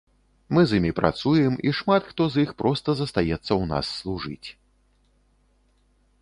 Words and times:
Мы 0.57 0.61
з 0.69 0.77
імі 0.79 0.91
працуем, 0.99 1.53
і 1.71 1.73
шмат 1.79 2.07
хто 2.13 2.27
з 2.35 2.45
іх 2.45 2.53
проста 2.63 2.89
застаецца 3.03 3.37
ў 3.37 3.63
нас 3.73 3.93
служыць. 3.99 4.57